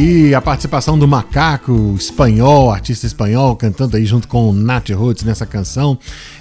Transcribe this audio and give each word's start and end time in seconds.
Aí 0.00 0.34
a 0.34 0.40
participação 0.40 0.98
do 0.98 1.06
Macaco, 1.06 1.94
espanhol, 1.94 2.70
artista 2.70 3.04
espanhol, 3.04 3.54
cantando 3.54 3.98
aí 3.98 4.06
junto 4.06 4.26
com 4.26 4.48
o 4.48 4.52
Nat 4.54 4.88
Roots 4.88 5.24
nessa 5.24 5.44
canção 5.44 5.98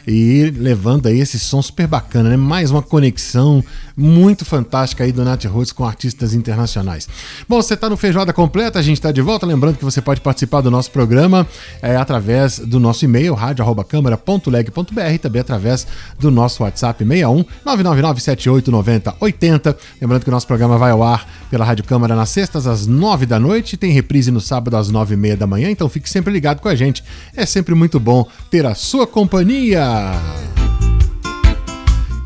e 0.10 0.52
levando 0.58 1.08
aí 1.08 1.20
esse 1.20 1.38
som 1.38 1.62
super 1.62 1.86
bacana, 1.86 2.32
né? 2.32 2.38
Mais 2.38 2.72
uma 2.72 2.82
conexão 2.82 3.64
muito 3.96 4.44
fantástica 4.44 5.04
aí 5.04 5.12
do 5.12 5.24
Nat 5.24 5.46
Roots 5.46 5.72
com 5.72 5.86
artistas 5.86 6.34
internacionais. 6.34 7.08
Bom, 7.48 7.62
você 7.62 7.78
tá 7.78 7.88
no 7.88 7.96
Feijoada 7.96 8.34
Completa, 8.34 8.80
a 8.80 8.82
gente 8.82 9.00
tá 9.00 9.12
de 9.12 9.22
volta, 9.22 9.46
lembrando 9.46 9.78
que 9.78 9.86
você 9.86 10.02
pode 10.02 10.20
participar 10.20 10.62
do 10.62 10.72
nosso 10.72 10.90
programa 10.90 11.46
é, 11.80 11.96
através 11.96 12.58
do 12.58 12.80
nosso 12.80 13.06
e-mail, 13.06 13.36
rádio.câmara.leg.br 13.36 15.20
também 15.22 15.42
através 15.42 15.86
do 16.18 16.32
nosso 16.32 16.64
WhatsApp 16.64 17.04
61 17.04 17.46
999 17.64 18.22
7890 18.22 19.16
80. 19.20 19.78
Lembrando 20.02 20.24
que 20.24 20.30
o 20.30 20.32
nosso 20.32 20.48
programa 20.48 20.78
vai 20.80 20.90
ao 20.90 21.04
ar 21.04 21.28
pela 21.52 21.64
Rádio 21.64 21.84
Câmara 21.84 22.16
nas 22.16 22.30
sextas 22.30 22.66
às 22.66 22.88
nove 22.88 23.28
da 23.28 23.40
noite, 23.40 23.78
tem 23.78 23.92
reprise 23.92 24.32
no 24.32 24.42
sábado 24.42 24.76
às 24.76 24.90
nove 24.90 25.14
e 25.14 25.18
meia 25.18 25.38
da 25.38 25.46
manhã, 25.46 25.70
então 25.70 25.88
fique 25.88 26.10
sempre 26.10 26.34
ligado 26.34 26.62
com 26.62 26.68
a 26.68 26.74
gente. 26.74 27.04
É 27.36 27.46
sempre 27.46 27.76
muito 27.76 28.00
bom 28.00 28.26
ter 28.50 28.66
a 28.66 28.74
sua 28.74 29.06
companhia. 29.06 29.99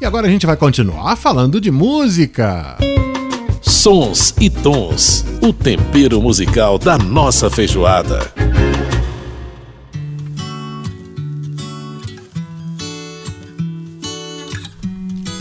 E 0.02 0.06
agora 0.06 0.28
a 0.28 0.30
gente 0.30 0.46
vai 0.46 0.58
continuar 0.58 1.16
falando 1.16 1.62
de 1.62 1.72
música. 1.72 2.78
Sons 3.62 4.34
e 4.40 4.50
tons. 4.50 5.26
O 5.42 5.54
tempero 5.54 6.22
musical 6.22 6.78
da 6.78 6.98
nossa 6.98 7.50
feijoada. 7.50 8.32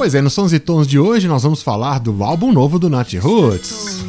Pois 0.02 0.16
é, 0.16 0.20
nos 0.20 0.32
Sons 0.32 0.52
e 0.52 0.58
Tons 0.58 0.86
de 0.86 0.98
hoje 0.98 1.28
nós 1.28 1.44
vamos 1.44 1.62
falar 1.62 2.00
do 2.00 2.24
álbum 2.24 2.50
novo 2.50 2.76
do 2.76 2.90
Nat 2.90 3.14
Roots. 3.14 4.01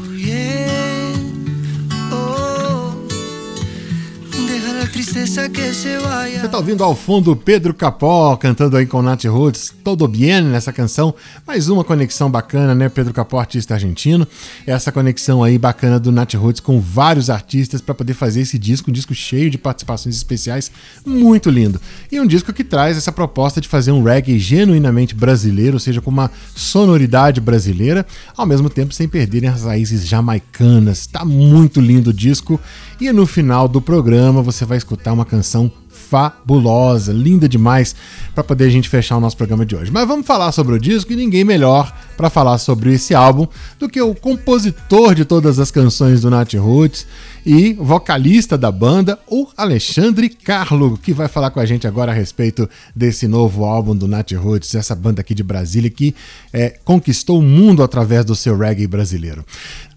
Você 5.74 6.48
tá 6.50 6.58
ouvindo 6.58 6.84
ao 6.84 6.96
fundo 6.96 7.36
Pedro 7.36 7.74
Capó 7.74 8.36
cantando 8.36 8.78
aí 8.78 8.86
com 8.86 9.02
Nat 9.02 9.26
Roots, 9.26 9.74
Todo 9.84 10.08
Bien 10.08 10.44
nessa 10.44 10.72
canção. 10.72 11.16
Mais 11.48 11.68
uma 11.68 11.84
conexão 11.84 12.30
bacana, 12.30 12.76
né? 12.76 12.90
Pedro 12.90 13.12
Capó, 13.12 13.40
artista 13.40 13.74
argentino. 13.74 14.28
Essa 14.68 14.92
conexão 14.92 15.44
aí 15.44 15.58
bacana 15.58 16.00
do 16.00 16.12
Nat 16.12 16.36
Roots 16.36 16.62
com 16.62 16.80
vários 16.80 17.28
artistas 17.28 17.82
para 17.82 17.96
poder 17.96 18.14
fazer 18.14 18.42
esse 18.42 18.60
disco, 18.60 18.92
um 18.92 18.94
disco 18.94 19.16
cheio 19.16 19.50
de 19.50 19.58
participações 19.58 20.16
especiais, 20.16 20.72
muito 21.04 21.50
lindo. 21.50 21.82
E 22.12 22.20
um 22.20 22.28
disco 22.28 22.54
que 22.54 22.64
traz 22.64 22.96
essa 22.96 23.12
proposta 23.12 23.60
de 23.60 23.68
fazer 23.68 23.92
um 23.92 24.04
reggae 24.04 24.38
genuinamente 24.38 25.16
brasileiro, 25.16 25.78
ou 25.78 25.80
seja, 25.80 26.02
com 26.02 26.12
uma 26.12 26.30
sonoridade 26.56 27.42
brasileira, 27.42 28.06
ao 28.38 28.46
mesmo 28.46 28.70
tempo 28.70 28.94
sem 28.94 29.08
perderem 29.08 29.50
as 29.50 29.64
raízes 29.64 30.06
jamaicanas. 30.06 31.08
Tá 31.08 31.26
muito 31.26 31.82
lindo 31.82 32.12
o 32.12 32.14
disco. 32.14 32.60
E 33.02 33.12
no 33.12 33.26
final 33.26 33.68
do 33.68 33.82
programa 33.82 34.44
você 34.44 34.66
vai 34.66 34.78
escutar 34.78 35.14
uma 35.14 35.26
canção 35.26 35.63
fabulosa, 36.04 37.12
linda 37.12 37.48
demais, 37.48 37.96
para 38.36 38.44
poder 38.44 38.66
a 38.66 38.70
gente 38.70 38.90
fechar 38.90 39.18
o 39.18 39.20
nosso 39.20 39.38
programa 39.38 39.66
de 39.66 39.76
hoje. 39.76 39.92
Mas 39.92 40.08
vamos 40.08 40.28
falar 40.28 40.52
sobre 40.52 40.76
o 40.76 40.80
disco 40.80 41.14
e 41.14 41.16
ninguém 41.16 41.44
melhor 41.44 41.92
para 42.18 42.30
falar 42.30 42.58
sobre 42.58 42.94
esse 42.94 43.16
álbum 43.16 43.48
do 43.80 43.90
que 43.90 44.02
o 44.02 44.14
compositor 44.14 45.16
de 45.16 45.26
todas 45.26 45.60
as 45.60 45.72
canções 45.72 46.22
do 46.22 46.30
Nat 46.30 46.54
Roots 46.54 47.08
e 47.46 47.74
vocalista 47.74 48.58
da 48.58 48.72
banda, 48.72 49.20
o 49.28 49.48
Alexandre 49.58 50.30
Carlo, 50.30 50.98
que 50.98 51.14
vai 51.14 51.28
falar 51.28 51.50
com 51.50 51.60
a 51.60 51.66
gente 51.66 51.88
agora 51.88 52.12
a 52.12 52.16
respeito 52.16 52.70
desse 52.96 53.28
novo 53.28 53.66
álbum 53.66 53.96
do 53.96 54.08
Nat 54.08 54.32
Roots, 54.34 54.76
essa 54.76 54.96
banda 54.96 55.22
aqui 55.22 55.34
de 55.34 55.44
Brasília 55.44 55.90
que 55.90 56.16
é, 56.52 56.78
conquistou 56.84 57.40
o 57.40 57.42
mundo 57.42 57.84
através 57.84 58.26
do 58.26 58.36
seu 58.36 58.58
reggae 58.58 58.88
brasileiro. 58.88 59.44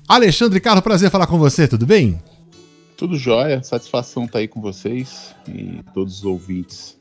Alexandre 0.08 0.60
Carlo, 0.60 0.82
prazer 0.82 1.10
falar 1.10 1.26
com 1.26 1.38
você, 1.38 1.66
tudo 1.66 1.84
bem? 1.84 2.18
Tudo 2.96 3.18
jóia, 3.18 3.62
satisfação 3.62 4.24
estar 4.24 4.38
aí 4.38 4.48
com 4.48 4.60
vocês 4.60 5.34
e 5.46 5.80
todos 5.92 6.18
os 6.18 6.24
ouvintes. 6.24 6.96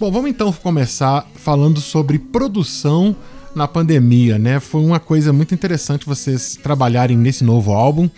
Bom, 0.00 0.10
vamos 0.10 0.28
então 0.28 0.52
começar 0.52 1.24
falando 1.36 1.80
sobre 1.80 2.18
produção 2.18 3.14
na 3.54 3.68
pandemia, 3.68 4.36
né? 4.36 4.58
Foi 4.58 4.82
uma 4.82 4.98
coisa 4.98 5.32
muito 5.32 5.54
interessante 5.54 6.04
vocês 6.04 6.58
trabalharem 6.60 7.16
nesse 7.16 7.44
novo 7.44 7.72
álbum, 7.72 8.10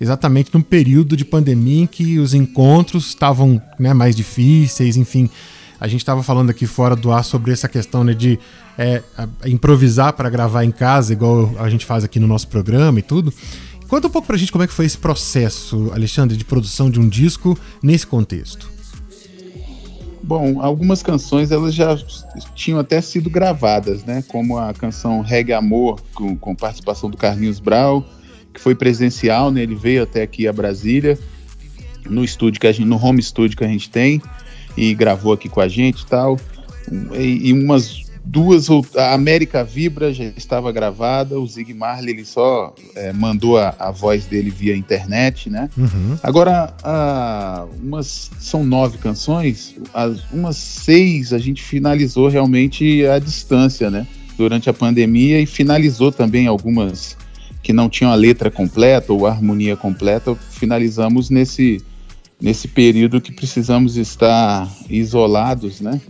exatamente 0.00 0.50
num 0.52 0.62
período 0.62 1.16
de 1.16 1.24
pandemia 1.24 1.84
em 1.84 1.86
que 1.86 2.18
os 2.18 2.34
encontros 2.34 3.06
estavam 3.06 3.62
né, 3.78 3.94
mais 3.94 4.16
difíceis, 4.16 4.96
enfim. 4.96 5.30
A 5.80 5.86
gente 5.86 6.00
estava 6.00 6.24
falando 6.24 6.50
aqui 6.50 6.66
fora 6.66 6.96
do 6.96 7.12
ar 7.12 7.24
sobre 7.24 7.52
essa 7.52 7.68
questão 7.68 8.02
né, 8.02 8.12
de 8.12 8.36
é, 8.76 9.00
improvisar 9.46 10.12
para 10.12 10.28
gravar 10.28 10.64
em 10.64 10.72
casa, 10.72 11.12
igual 11.12 11.54
a 11.58 11.70
gente 11.70 11.86
faz 11.86 12.02
aqui 12.02 12.18
no 12.18 12.26
nosso 12.26 12.48
programa 12.48 12.98
e 12.98 13.02
tudo. 13.02 13.32
Conta 13.90 14.06
um 14.06 14.10
pouco 14.10 14.28
pra 14.28 14.36
gente 14.36 14.52
como 14.52 14.62
é 14.62 14.68
que 14.68 14.72
foi 14.72 14.86
esse 14.86 14.96
processo, 14.96 15.90
Alexandre, 15.92 16.36
de 16.36 16.44
produção 16.44 16.88
de 16.88 17.00
um 17.00 17.08
disco 17.08 17.58
nesse 17.82 18.06
contexto. 18.06 18.70
Bom, 20.22 20.62
algumas 20.62 21.02
canções 21.02 21.50
elas 21.50 21.74
já 21.74 21.98
tinham 22.54 22.78
até 22.78 23.00
sido 23.00 23.28
gravadas, 23.28 24.04
né? 24.04 24.22
Como 24.28 24.56
a 24.56 24.72
canção 24.72 25.22
Reggae 25.22 25.52
Amor, 25.54 26.00
com, 26.14 26.36
com 26.36 26.54
participação 26.54 27.10
do 27.10 27.16
Carlinhos 27.16 27.58
Brau, 27.58 28.08
que 28.54 28.60
foi 28.60 28.76
presencial, 28.76 29.50
né? 29.50 29.62
Ele 29.62 29.74
veio 29.74 30.04
até 30.04 30.22
aqui 30.22 30.46
a 30.46 30.52
Brasília, 30.52 31.18
no 32.08 32.22
estúdio 32.22 32.60
que 32.60 32.68
a 32.68 32.72
gente, 32.72 32.86
no 32.86 33.04
home 33.04 33.20
studio 33.20 33.56
que 33.56 33.64
a 33.64 33.68
gente 33.68 33.90
tem, 33.90 34.22
e 34.76 34.94
gravou 34.94 35.32
aqui 35.32 35.48
com 35.48 35.60
a 35.60 35.66
gente 35.66 36.06
tal. 36.06 36.38
E, 37.12 37.48
e 37.48 37.52
umas 37.52 38.09
duas, 38.24 38.68
a 38.96 39.12
América 39.12 39.64
Vibra 39.64 40.12
já 40.12 40.24
estava 40.24 40.70
gravada, 40.70 41.38
o 41.38 41.46
Zig 41.46 41.72
Marley 41.74 42.14
ele 42.14 42.24
só 42.24 42.74
é, 42.94 43.12
mandou 43.12 43.58
a, 43.58 43.74
a, 43.78 43.90
voz 43.90 44.26
dele 44.26 44.50
via 44.50 44.76
internet, 44.76 45.48
né? 45.48 45.68
Uhum. 45.76 46.18
Agora, 46.22 46.74
a, 46.82 47.66
umas 47.82 48.30
são 48.38 48.64
nove 48.64 48.98
canções, 48.98 49.74
as, 49.92 50.22
umas 50.32 50.56
seis 50.56 51.32
a 51.32 51.38
gente 51.38 51.62
finalizou 51.62 52.28
realmente 52.28 53.06
à 53.06 53.18
distância, 53.18 53.90
né? 53.90 54.06
Durante 54.36 54.70
a 54.70 54.72
pandemia 54.72 55.40
e 55.40 55.46
finalizou 55.46 56.12
também 56.12 56.46
algumas 56.46 57.16
que 57.62 57.72
não 57.72 57.88
tinham 57.88 58.10
a 58.10 58.14
letra 58.14 58.50
completa 58.50 59.12
ou 59.12 59.26
a 59.26 59.30
harmonia 59.30 59.76
completa, 59.76 60.34
finalizamos 60.50 61.28
nesse 61.28 61.82
nesse 62.40 62.66
período 62.66 63.20
que 63.20 63.30
precisamos 63.30 63.98
estar 63.98 64.66
isolados, 64.88 65.80
né? 65.80 66.00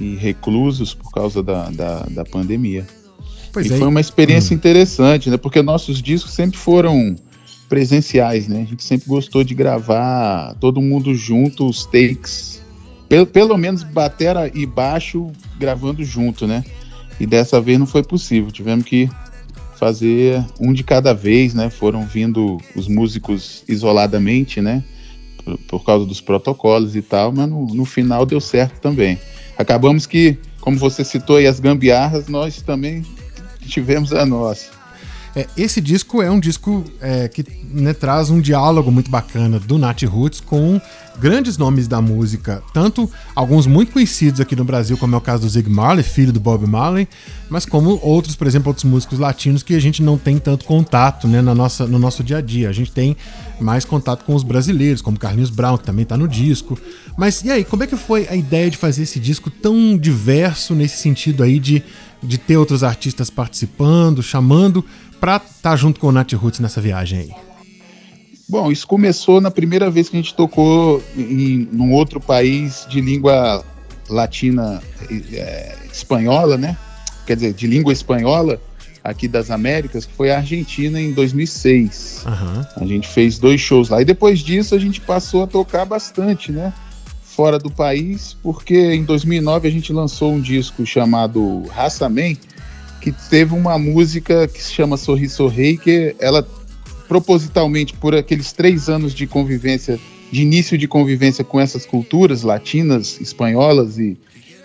E 0.00 0.16
reclusos 0.16 0.94
por 0.94 1.10
causa 1.12 1.42
da, 1.42 1.70
da, 1.70 2.00
da 2.10 2.24
pandemia. 2.24 2.86
Pois 3.52 3.66
e 3.66 3.74
é. 3.74 3.78
foi 3.78 3.86
uma 3.86 4.00
experiência 4.00 4.52
hum. 4.52 4.56
interessante, 4.56 5.30
né? 5.30 5.36
Porque 5.36 5.62
nossos 5.62 6.02
discos 6.02 6.32
sempre 6.32 6.58
foram 6.58 7.14
presenciais, 7.68 8.48
né? 8.48 8.62
A 8.62 8.64
gente 8.64 8.82
sempre 8.82 9.08
gostou 9.08 9.44
de 9.44 9.54
gravar 9.54 10.54
todo 10.60 10.82
mundo 10.82 11.14
junto, 11.14 11.66
os 11.66 11.86
takes. 11.86 12.62
Pelo, 13.08 13.26
pelo 13.26 13.56
menos 13.56 13.82
batera 13.82 14.50
e 14.52 14.66
baixo 14.66 15.30
gravando 15.58 16.04
junto, 16.04 16.46
né? 16.46 16.64
E 17.20 17.26
dessa 17.26 17.60
vez 17.60 17.78
não 17.78 17.86
foi 17.86 18.02
possível. 18.02 18.50
Tivemos 18.50 18.84
que 18.84 19.08
fazer 19.78 20.44
um 20.60 20.72
de 20.72 20.82
cada 20.82 21.14
vez, 21.14 21.54
né? 21.54 21.70
Foram 21.70 22.04
vindo 22.06 22.58
os 22.74 22.88
músicos 22.88 23.62
isoladamente, 23.68 24.60
né? 24.60 24.82
Por, 25.44 25.58
por 25.58 25.84
causa 25.84 26.04
dos 26.04 26.20
protocolos 26.20 26.96
e 26.96 27.02
tal, 27.02 27.30
mas 27.30 27.48
no, 27.48 27.66
no 27.66 27.84
final 27.84 28.26
deu 28.26 28.40
certo 28.40 28.80
também 28.80 29.18
acabamos 29.58 30.06
que, 30.06 30.38
como 30.60 30.78
você 30.78 31.04
citou 31.04 31.36
aí, 31.36 31.46
as 31.46 31.60
gambiarras, 31.60 32.28
nós 32.28 32.62
também 32.62 33.04
tivemos 33.66 34.12
a 34.12 34.24
nossa. 34.24 34.70
É, 35.36 35.48
esse 35.56 35.80
disco 35.80 36.22
é 36.22 36.30
um 36.30 36.38
disco 36.38 36.84
é, 37.00 37.28
que 37.28 37.44
né, 37.72 37.92
traz 37.92 38.30
um 38.30 38.40
diálogo 38.40 38.90
muito 38.90 39.10
bacana 39.10 39.58
do 39.58 39.76
Nat 39.78 40.02
Roots 40.04 40.40
com 40.40 40.80
grandes 41.18 41.56
nomes 41.56 41.86
da 41.86 42.00
música, 42.00 42.62
tanto 42.72 43.10
alguns 43.34 43.66
muito 43.66 43.92
conhecidos 43.92 44.40
aqui 44.40 44.56
no 44.56 44.64
Brasil, 44.64 44.96
como 44.96 45.14
é 45.14 45.18
o 45.18 45.20
caso 45.20 45.42
do 45.42 45.48
Zig 45.48 45.68
Marley, 45.68 46.02
filho 46.02 46.32
do 46.32 46.40
Bob 46.40 46.66
Marley, 46.66 47.08
mas 47.48 47.64
como 47.64 48.00
outros, 48.02 48.34
por 48.34 48.46
exemplo, 48.46 48.68
outros 48.68 48.84
músicos 48.84 49.18
latinos 49.18 49.62
que 49.62 49.74
a 49.74 49.80
gente 49.80 50.02
não 50.02 50.18
tem 50.18 50.38
tanto 50.38 50.64
contato 50.64 51.28
né, 51.28 51.40
na 51.40 51.54
nossa, 51.54 51.86
no 51.86 51.98
nosso 51.98 52.24
dia 52.24 52.38
a 52.38 52.40
dia. 52.40 52.68
A 52.68 52.72
gente 52.72 52.90
tem 52.90 53.16
mais 53.60 53.84
contato 53.84 54.24
com 54.24 54.34
os 54.34 54.42
brasileiros, 54.42 55.00
como 55.00 55.18
Carlinhos 55.18 55.50
Brown, 55.50 55.78
que 55.78 55.84
também 55.84 56.02
está 56.02 56.16
no 56.16 56.26
disco. 56.26 56.78
Mas 57.16 57.42
e 57.44 57.50
aí, 57.50 57.64
como 57.64 57.84
é 57.84 57.86
que 57.86 57.96
foi 57.96 58.26
a 58.28 58.34
ideia 58.34 58.70
de 58.70 58.76
fazer 58.76 59.02
esse 59.02 59.20
disco 59.20 59.50
tão 59.50 59.96
diverso 59.96 60.74
nesse 60.74 60.96
sentido 60.96 61.42
aí 61.42 61.60
de, 61.60 61.82
de 62.22 62.38
ter 62.38 62.56
outros 62.56 62.82
artistas 62.82 63.30
participando, 63.30 64.22
chamando 64.22 64.84
para 65.24 65.36
estar 65.36 65.70
tá 65.70 65.76
junto 65.76 65.98
com 65.98 66.08
o 66.08 66.12
Nat 66.12 66.30
Roots 66.34 66.60
nessa 66.60 66.82
viagem 66.82 67.18
aí? 67.20 67.32
Bom, 68.46 68.70
isso 68.70 68.86
começou 68.86 69.40
na 69.40 69.50
primeira 69.50 69.90
vez 69.90 70.10
que 70.10 70.18
a 70.18 70.20
gente 70.20 70.34
tocou 70.34 71.02
em 71.16 71.66
num 71.72 71.94
outro 71.94 72.20
país 72.20 72.86
de 72.90 73.00
língua 73.00 73.64
latina 74.10 74.82
é, 75.32 75.76
espanhola, 75.90 76.58
né? 76.58 76.76
Quer 77.26 77.36
dizer, 77.36 77.54
de 77.54 77.66
língua 77.66 77.90
espanhola 77.90 78.60
aqui 79.02 79.26
das 79.26 79.50
Américas, 79.50 80.04
que 80.04 80.12
foi 80.12 80.30
a 80.30 80.36
Argentina 80.36 81.00
em 81.00 81.10
2006. 81.12 82.24
Aham. 82.26 82.68
A 82.76 82.84
gente 82.84 83.08
fez 83.08 83.38
dois 83.38 83.62
shows 83.62 83.88
lá 83.88 84.02
e 84.02 84.04
depois 84.04 84.40
disso 84.40 84.74
a 84.74 84.78
gente 84.78 85.00
passou 85.00 85.44
a 85.44 85.46
tocar 85.46 85.86
bastante, 85.86 86.52
né? 86.52 86.70
Fora 87.22 87.58
do 87.58 87.70
país, 87.70 88.36
porque 88.42 88.92
em 88.92 89.04
2009 89.04 89.68
a 89.68 89.70
gente 89.70 89.90
lançou 89.90 90.34
um 90.34 90.40
disco 90.40 90.84
chamado 90.84 91.62
Raça 91.68 92.10
Man, 92.10 92.34
que 93.04 93.12
teve 93.28 93.52
uma 93.52 93.78
música 93.78 94.48
que 94.48 94.62
se 94.62 94.72
chama 94.72 94.96
Sorri 94.96 95.28
Sorrei, 95.28 95.76
que 95.76 96.16
ela 96.18 96.42
propositalmente 97.06 97.92
por 97.92 98.14
aqueles 98.14 98.50
três 98.50 98.88
anos 98.88 99.12
de 99.12 99.26
convivência, 99.26 100.00
de 100.32 100.40
início 100.40 100.78
de 100.78 100.88
convivência 100.88 101.44
com 101.44 101.60
essas 101.60 101.84
culturas 101.84 102.40
latinas, 102.40 103.20
espanholas 103.20 103.98
e, 103.98 104.16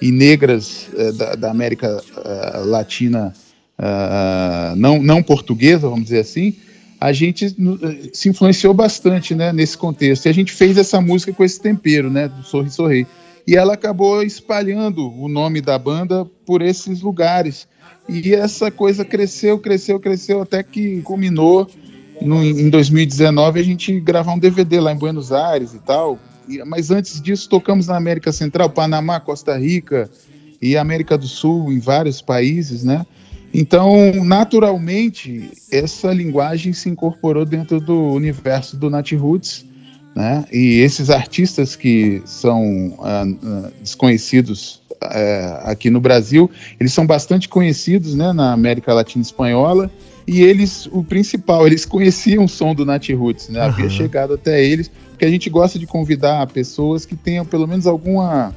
e 0.02 0.10
negras 0.10 0.88
eh, 0.96 1.12
da, 1.12 1.36
da 1.36 1.52
América 1.52 2.02
eh, 2.16 2.58
Latina 2.60 3.34
ah, 3.78 4.74
não, 4.78 5.04
não 5.04 5.22
portuguesa, 5.22 5.90
vamos 5.90 6.06
dizer 6.06 6.20
assim, 6.20 6.56
a 6.98 7.12
gente 7.12 7.48
eh, 7.48 8.10
se 8.14 8.30
influenciou 8.30 8.74
bastante 8.74 9.36
né, 9.36 9.52
nesse 9.52 9.78
contexto. 9.78 10.28
E 10.28 10.30
a 10.30 10.34
gente 10.34 10.54
fez 10.54 10.78
essa 10.78 11.02
música 11.02 11.34
com 11.34 11.44
esse 11.44 11.60
tempero, 11.60 12.10
né, 12.10 12.30
do 12.30 12.42
Sorri 12.42 12.70
Sorri. 12.70 13.06
E 13.48 13.56
ela 13.56 13.74
acabou 13.74 14.22
espalhando 14.24 15.12
o 15.12 15.28
nome 15.28 15.62
da 15.62 15.78
banda 15.78 16.26
por 16.46 16.62
esses 16.62 17.02
lugares. 17.02 17.68
E 18.08 18.34
essa 18.34 18.72
coisa 18.72 19.06
cresceu, 19.06 19.60
cresceu, 19.60 20.00
cresceu, 20.00 20.42
até 20.42 20.64
que 20.64 21.02
culminou 21.02 21.68
no- 22.22 22.44
em 22.44 22.70
2019 22.70 23.60
a 23.60 23.64
gente 23.64 24.00
gravar 24.00 24.34
um 24.34 24.40
DVD 24.40 24.80
lá 24.80 24.92
em 24.92 24.98
Buenos 24.98 25.32
Aires 25.32 25.74
e 25.74 25.80
tal. 25.80 26.20
E- 26.48 26.64
mas 26.66 26.92
antes 26.92 27.22
disso, 27.22 27.48
tocamos 27.48 27.88
na 27.88 27.96
América 27.96 28.32
Central, 28.32 28.70
Panamá, 28.70 29.20
Costa 29.20 29.58
Rica 29.58 30.10
e 30.62 30.76
América 30.76 31.18
do 31.18 31.28
Sul, 31.28 31.72
em 31.72 31.80
vários 31.80 32.22
países, 32.22 32.84
né? 32.84 33.06
Então, 33.54 34.24
naturalmente, 34.24 35.52
essa 35.72 36.14
linguagem 36.14 36.74
se 36.74 36.90
incorporou 36.90 37.46
dentro 37.46 37.80
do 37.80 38.12
universo 38.14 38.78
do 38.78 38.90
Nat 38.90 39.12
Roots, 39.14 39.66
né? 40.16 40.46
E 40.52 40.80
esses 40.80 41.10
artistas 41.10 41.76
que 41.76 42.22
são 42.26 42.96
ah, 43.00 43.26
ah, 43.44 43.72
desconhecidos 43.82 44.82
eh, 45.02 45.60
aqui 45.64 45.90
no 45.90 46.02
Brasil, 46.02 46.50
eles 46.80 46.92
são 46.94 47.06
bastante 47.06 47.48
conhecidos, 47.48 48.16
né, 48.16 48.34
na 48.34 48.52
América 48.52 48.94
Latina 48.94 49.22
Espanhola. 49.22 49.90
E 50.28 50.42
eles, 50.44 50.88
o 50.92 51.04
principal, 51.04 51.66
eles 51.68 51.86
conheciam 51.86 52.46
o 52.46 52.50
som 52.50 52.76
do 52.76 52.86
Nat 52.86 53.10
Roots, 53.10 53.50
né? 53.50 53.62
Havia 53.62 53.86
Aham. 53.86 53.90
chegado 53.90 54.34
até 54.34 54.64
eles, 54.64 54.92
porque 55.10 55.26
a 55.26 55.30
gente 55.30 55.50
gosta 55.50 55.80
de 55.80 55.88
convidar 55.88 56.46
pessoas 56.48 57.06
que 57.06 57.16
tenham 57.16 57.46
pelo 57.46 57.68
menos 57.68 57.88
alguma 57.88 58.54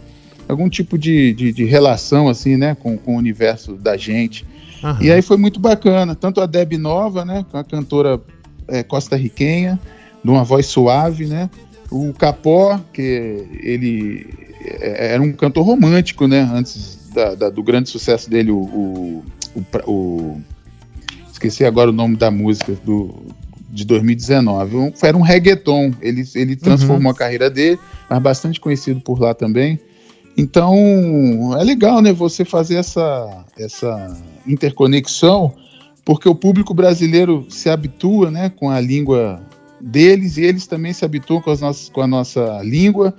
algum 0.48 0.68
tipo 0.68 0.98
de, 0.98 1.32
de, 1.32 1.52
de 1.52 1.64
relação 1.64 2.28
assim, 2.28 2.56
né, 2.56 2.74
com, 2.74 2.98
com 2.98 3.14
o 3.14 3.18
universo 3.18 3.74
da 3.74 3.96
gente. 3.96 4.44
aham. 4.82 5.02
E 5.02 5.10
aí 5.10 5.22
foi 5.22 5.36
muito 5.36 5.60
bacana, 5.60 6.14
tanto 6.14 6.40
a 6.40 6.46
Deb 6.46 6.72
Nova, 6.72 7.24
né, 7.24 7.46
com 7.50 7.56
a 7.56 7.64
cantora 7.64 8.20
é, 8.68 8.82
costarriquenha, 8.82 9.78
de 10.22 10.30
uma 10.30 10.44
voz 10.44 10.66
suave, 10.66 11.26
né, 11.26 11.48
o 11.90 12.12
Capó, 12.12 12.80
que 12.92 13.02
ele 13.62 14.26
é, 14.64 15.14
era 15.14 15.22
um 15.22 15.32
cantor 15.32 15.64
romântico, 15.66 16.26
né, 16.28 16.48
antes 16.52 16.98
da- 17.14 17.34
da- 17.34 17.50
do 17.50 17.62
grande 17.62 17.88
sucesso 17.90 18.30
dele, 18.30 18.50
o, 18.50 18.58
o, 18.60 19.24
o 19.54 19.90
o- 19.90 20.40
esqueci 21.30 21.64
agora 21.64 21.90
o 21.90 21.92
nome 21.92 22.16
da 22.16 22.30
música 22.30 22.72
do 22.84 23.14
de 23.68 23.86
2019, 23.86 24.76
um, 24.76 24.92
era 25.02 25.16
um 25.16 25.22
reggaeton, 25.22 25.92
ele, 26.02 26.22
ele 26.34 26.56
transformou 26.56 27.10
a 27.10 27.14
carreira 27.14 27.48
dele, 27.48 27.78
mas 28.08 28.20
bastante 28.22 28.60
conhecido 28.60 29.00
por 29.00 29.18
lá 29.18 29.32
também. 29.32 29.80
Então, 30.36 30.74
é 31.58 31.64
legal, 31.64 32.02
né, 32.02 32.12
você 32.12 32.44
fazer 32.44 32.76
essa, 32.76 33.44
essa 33.58 34.14
interconexão, 34.46 35.54
porque 36.04 36.28
o 36.28 36.34
público 36.34 36.74
brasileiro 36.74 37.46
se 37.48 37.70
habitua, 37.70 38.30
né, 38.30 38.50
com 38.50 38.68
a 38.70 38.78
língua 38.78 39.40
deles 39.82 40.36
e 40.36 40.42
eles 40.42 40.66
também 40.66 40.92
se 40.92 41.04
habituam 41.04 41.40
com, 41.40 41.50
as 41.50 41.60
nossas, 41.60 41.88
com 41.88 42.00
a 42.00 42.06
nossa 42.06 42.62
língua. 42.62 43.14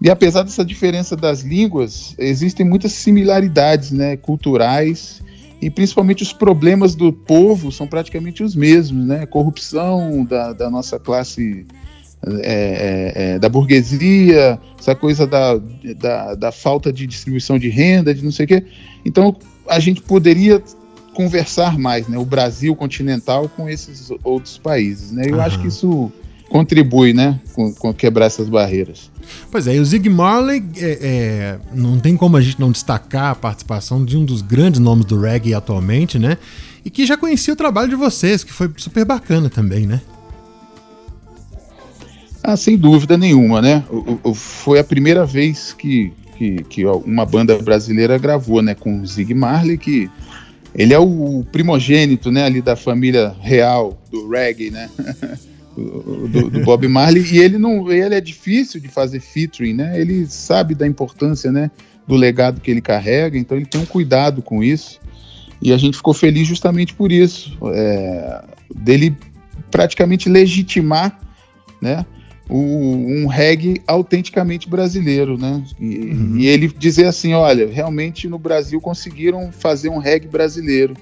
E 0.00 0.10
apesar 0.10 0.42
dessa 0.42 0.64
diferença 0.64 1.16
das 1.16 1.40
línguas, 1.40 2.14
existem 2.18 2.64
muitas 2.64 2.92
similaridades, 2.92 3.90
né, 3.90 4.16
culturais 4.16 5.22
e 5.60 5.70
principalmente 5.70 6.22
os 6.22 6.32
problemas 6.32 6.94
do 6.94 7.12
povo 7.12 7.72
são 7.72 7.86
praticamente 7.86 8.42
os 8.42 8.54
mesmos, 8.54 9.06
né, 9.06 9.24
corrupção 9.24 10.24
da, 10.24 10.52
da 10.52 10.70
nossa 10.70 10.98
classe 10.98 11.66
é, 12.26 12.32
é, 12.42 13.12
é, 13.34 13.38
da 13.38 13.48
burguesia, 13.48 14.58
essa 14.78 14.94
coisa 14.94 15.26
da, 15.26 15.56
da, 15.96 16.34
da 16.34 16.52
falta 16.52 16.92
de 16.92 17.06
distribuição 17.06 17.58
de 17.58 17.68
renda, 17.68 18.14
de 18.14 18.24
não 18.24 18.32
sei 18.32 18.44
o 18.44 18.48
quê. 18.48 18.64
Então, 19.04 19.36
a 19.68 19.78
gente 19.78 20.02
poderia 20.02 20.62
conversar 21.16 21.78
mais, 21.78 22.06
né? 22.06 22.18
O 22.18 22.24
Brasil 22.24 22.76
continental 22.76 23.48
com 23.48 23.68
esses 23.68 24.12
outros 24.22 24.58
países, 24.58 25.10
né? 25.10 25.24
Eu 25.26 25.36
Aham. 25.36 25.44
acho 25.46 25.58
que 25.60 25.68
isso 25.68 26.12
contribui, 26.50 27.12
né? 27.12 27.40
Com, 27.54 27.72
com 27.74 27.92
quebrar 27.92 28.26
essas 28.26 28.48
barreiras. 28.48 29.10
Pois 29.50 29.66
é, 29.66 29.74
e 29.74 29.80
o 29.80 29.84
Zig 29.84 30.08
Marley, 30.08 30.62
é, 30.76 30.98
é, 31.02 31.58
não 31.74 31.98
tem 31.98 32.16
como 32.16 32.36
a 32.36 32.40
gente 32.40 32.60
não 32.60 32.70
destacar 32.70 33.32
a 33.32 33.34
participação 33.34 34.04
de 34.04 34.16
um 34.16 34.24
dos 34.24 34.42
grandes 34.42 34.78
nomes 34.78 35.04
do 35.06 35.18
reggae 35.20 35.54
atualmente, 35.54 36.18
né? 36.18 36.36
E 36.84 36.90
que 36.90 37.04
já 37.04 37.16
conhecia 37.16 37.52
o 37.52 37.56
trabalho 37.56 37.88
de 37.88 37.96
vocês, 37.96 38.44
que 38.44 38.52
foi 38.52 38.70
super 38.76 39.04
bacana 39.04 39.50
também, 39.50 39.86
né? 39.86 40.00
Ah, 42.42 42.56
sem 42.56 42.76
dúvida 42.76 43.16
nenhuma, 43.16 43.60
né? 43.60 43.82
O- 43.90 44.18
o- 44.30 44.34
foi 44.34 44.78
a 44.78 44.84
primeira 44.84 45.26
vez 45.26 45.72
que, 45.72 46.12
que, 46.38 46.62
que 46.64 46.86
ó, 46.86 46.96
uma 46.98 47.26
banda 47.26 47.58
brasileira 47.58 48.16
gravou, 48.18 48.62
né? 48.62 48.74
Com 48.74 49.00
o 49.00 49.06
Zig 49.06 49.34
Marley, 49.34 49.76
que 49.76 50.08
ele 50.76 50.92
é 50.92 50.98
o 50.98 51.44
primogênito, 51.50 52.30
né? 52.30 52.44
Ali 52.44 52.60
da 52.60 52.76
família 52.76 53.34
real 53.40 54.00
do 54.10 54.28
reggae, 54.28 54.70
né? 54.70 54.90
do, 55.76 56.50
do- 56.50 56.60
Bob 56.60 56.86
Marley. 56.88 57.24
E 57.32 57.38
ele 57.38 57.58
não, 57.58 57.90
ele 57.90 58.14
é 58.14 58.20
difícil 58.20 58.80
de 58.80 58.88
fazer 58.88 59.20
featuring, 59.20 59.74
né? 59.74 59.98
Ele 60.00 60.26
sabe 60.26 60.74
da 60.74 60.86
importância, 60.86 61.50
né? 61.50 61.70
Do 62.06 62.14
legado 62.14 62.60
que 62.60 62.70
ele 62.70 62.80
carrega, 62.80 63.36
então 63.36 63.56
ele 63.56 63.66
tem 63.66 63.80
um 63.80 63.86
cuidado 63.86 64.40
com 64.42 64.62
isso. 64.62 65.00
E 65.60 65.72
a 65.72 65.78
gente 65.78 65.96
ficou 65.96 66.12
feliz 66.14 66.46
justamente 66.46 66.94
por 66.94 67.10
isso, 67.10 67.56
é, 67.72 68.44
dele 68.74 69.16
praticamente 69.70 70.28
legitimar, 70.28 71.18
né? 71.80 72.04
O- 72.48 72.54
um 73.08 73.26
reggae 73.26 73.80
autenticamente 73.86 74.68
brasileiro, 74.68 75.36
né? 75.36 75.62
E, 75.80 75.96
Uhum. 75.98 76.38
e 76.38 76.46
ele 76.46 76.68
dizer 76.68 77.06
assim, 77.06 77.32
olha, 77.34 77.66
realmente 77.68 78.28
no 78.28 78.38
Brasil 78.38 78.80
conseguiram 78.80 79.50
fazer 79.52 79.88
um 79.88 79.98
reggae 79.98 80.28
brasileiro. 80.28 80.94